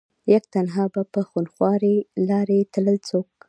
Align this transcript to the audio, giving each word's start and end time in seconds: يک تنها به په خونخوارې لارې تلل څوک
يک 0.33 0.43
تنها 0.53 0.83
به 0.93 1.01
په 1.13 1.21
خونخوارې 1.29 1.95
لارې 2.29 2.59
تلل 2.73 2.97
څوک 3.07 3.27